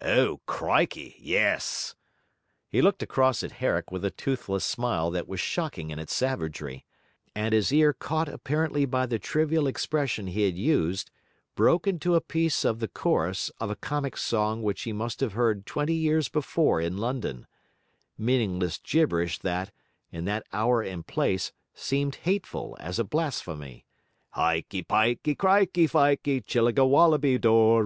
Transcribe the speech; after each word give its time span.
'O 0.00 0.40
crikey, 0.46 1.16
yes!' 1.18 1.96
He 2.68 2.80
looked 2.80 3.02
across 3.02 3.42
at 3.42 3.50
Herrick 3.58 3.90
with 3.90 4.04
a 4.04 4.12
toothless 4.12 4.64
smile 4.64 5.10
that 5.10 5.26
was 5.26 5.40
shocking 5.40 5.90
in 5.90 5.98
its 5.98 6.14
savagery; 6.14 6.84
and 7.34 7.52
his 7.52 7.72
ear 7.72 7.92
caught 7.92 8.28
apparently 8.28 8.84
by 8.86 9.06
the 9.06 9.18
trivial 9.18 9.66
expression 9.66 10.28
he 10.28 10.42
had 10.44 10.56
used, 10.56 11.10
broke 11.56 11.88
into 11.88 12.14
a 12.14 12.20
piece 12.20 12.64
of 12.64 12.78
the 12.78 12.86
chorus 12.86 13.50
of 13.58 13.72
a 13.72 13.74
comic 13.74 14.16
song 14.16 14.62
which 14.62 14.82
he 14.82 14.92
must 14.92 15.18
have 15.18 15.32
heard 15.32 15.66
twenty 15.66 15.94
years 15.94 16.28
before 16.28 16.80
in 16.80 16.96
London: 16.96 17.48
meaningless 18.16 18.78
gibberish 18.78 19.40
that, 19.40 19.72
in 20.12 20.26
that 20.26 20.46
hour 20.52 20.80
and 20.80 21.08
place, 21.08 21.50
seemed 21.74 22.14
hateful 22.22 22.76
as 22.78 23.00
a 23.00 23.04
blasphemy: 23.04 23.84
'Hikey, 24.36 24.84
pikey, 24.86 25.34
crikey, 25.36 25.88
fikey, 25.88 26.40
chillingawallaba 26.40 27.40
dory.' 27.40 27.80